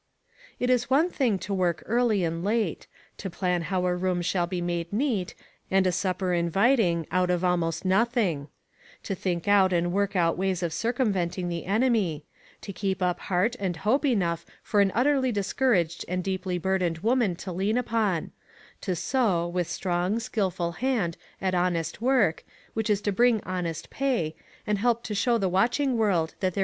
It 0.59 0.71
is 0.71 0.89
one 0.89 1.11
thing 1.11 1.37
to 1.45 1.53
work 1.53 1.83
early 1.85 2.23
and 2.23 2.43
late; 2.43 2.87
to 3.17 3.29
plan 3.29 3.61
how 3.69 3.85
a 3.85 3.95
room 3.95 4.23
shall 4.23 4.47
be 4.47 4.59
made 4.59 4.91
neat, 4.91 5.35
and 5.69 5.85
a 5.85 5.91
supper 5.91 6.33
inviting 6.33 7.05
out 7.11 7.29
of 7.29 7.43
almost 7.43 7.85
noth 7.85 8.17
ing; 8.17 8.47
to 9.03 9.13
think 9.13 9.47
out 9.47 9.71
and 9.71 9.93
work 9.93 10.15
out 10.15 10.39
ways 10.39 10.63
of 10.63 10.73
circumventing 10.73 11.49
the 11.49 11.67
enemy; 11.67 12.25
to 12.61 12.73
keep 12.73 13.03
up 13.03 13.19
heart 13.19 13.55
and 13.59 13.77
hope 13.85 14.03
enough 14.03 14.43
for 14.63 14.81
an 14.81 14.91
utterly 14.95 15.31
discouraged 15.31 16.03
and 16.07 16.23
deeply 16.23 16.57
burdened 16.57 16.97
woman 17.05 17.35
to 17.35 17.51
lean 17.51 17.77
upon; 17.77 18.31
to 18.81 18.95
sew, 18.95 19.47
with 19.47 19.69
strong, 19.69 20.19
skilful 20.19 20.71
hand 20.71 21.15
at 21.39 21.53
honest 21.53 22.01
work, 22.01 22.43
which 22.73 22.89
is 22.89 23.01
to 23.01 23.11
bring 23.11 23.39
honest 23.43 23.91
pay, 23.91 24.35
and 24.65 24.79
help 24.79 25.03
to 25.03 25.13
show 25.13 25.37
the 25.37 25.47
watching 25.47 25.95
world 25.95 26.29
that 26.39 26.39
there 26.39 26.49
DISCIPLINE. 26.49 26.59